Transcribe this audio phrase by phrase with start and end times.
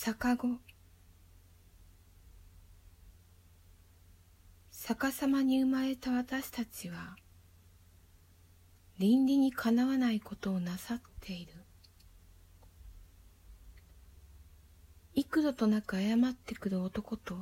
[0.00, 0.60] 逆子。
[4.70, 7.16] 逆さまに生まれた私たちは
[9.00, 11.52] 倫理にかなわないことをなさっている。
[15.14, 17.36] 幾度となく謝ってくる男と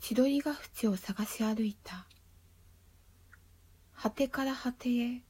[0.00, 2.06] 千鳥ヶ淵を探し歩いた。
[3.96, 5.22] 果てから果てへ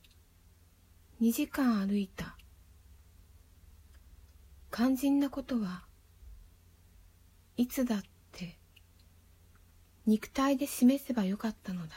[1.21, 2.36] 二時間歩いた。
[4.77, 5.87] 肝心なことは
[7.57, 8.59] いつだって
[10.05, 11.95] 肉体で示せばよかったのだ。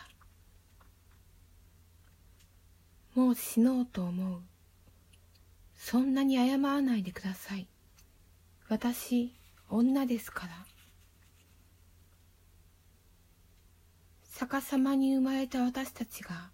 [3.15, 4.39] もう死のうと思う。
[5.75, 7.67] そんなに謝らないでください。
[8.69, 9.35] 私
[9.67, 10.53] 女ですから。
[14.37, 16.49] 逆さまに生まれた私たちが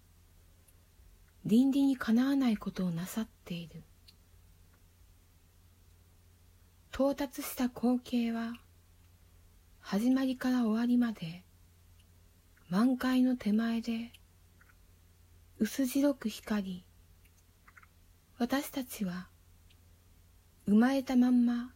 [1.44, 3.84] 倫理にかなわないことをなさっている。
[6.98, 8.54] 到達した光景は
[9.80, 11.44] 始まりから終わりまで
[12.70, 14.12] 満開の手前で
[15.58, 16.84] 薄白く光り
[18.38, 19.28] 私たちは
[20.66, 21.70] 生まれたまんま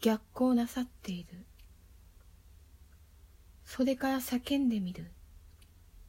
[0.00, 1.46] 逆行なさっている。
[3.64, 5.12] それから叫んでみる。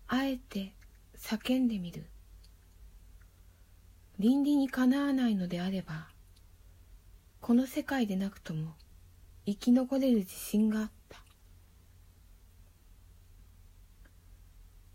[0.07, 0.73] あえて
[1.19, 2.07] 叫んでみる。
[4.17, 6.07] 倫理にかなわないのであれば
[7.49, 8.75] この世界でなくとも
[9.47, 11.17] 生き残れる自信があった。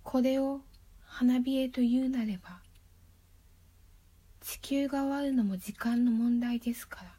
[0.04, 0.60] これを
[1.04, 2.60] 花冷えというなれば
[4.40, 7.10] 地球が終わるのも時間の問題ですから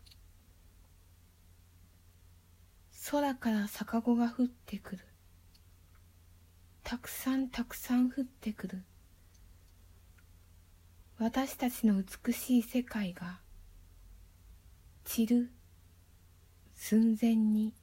[3.12, 5.02] 空から逆子が降ってくる。
[6.82, 8.86] たくさんたくさん降ってくる。
[11.20, 13.44] 私たちの美しい世界が
[15.06, 15.52] 散る
[16.74, 17.74] 寸前に